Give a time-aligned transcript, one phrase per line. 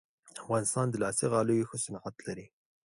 [0.43, 2.45] افغانستان د لاسي غالیو ښه صنعت لري